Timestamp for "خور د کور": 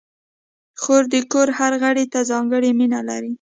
0.81-1.47